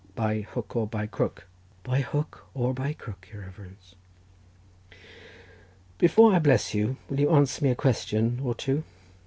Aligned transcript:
"By 0.15 0.41
hook 0.41 0.75
or 0.75 0.87
by 0.87 1.05
crook?" 1.05 1.45
"By 1.83 2.01
hook 2.01 2.47
or 2.55 2.73
by 2.73 2.93
crook, 2.93 3.27
your 3.31 3.43
reverence." 3.43 3.93
"Before 5.99 6.33
I 6.33 6.39
bless 6.39 6.73
you, 6.73 6.97
will 7.07 7.19
you 7.19 7.29
answer 7.29 7.63
me 7.63 7.69
a 7.69 7.75
question 7.75 8.39
or 8.43 8.55
two?" 8.55 8.83